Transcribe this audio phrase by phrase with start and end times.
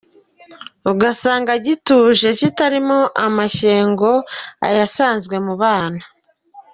[0.91, 4.11] Ugasanga gituje kitarimo amashyengo
[4.67, 6.03] aya asanzwe mu bana.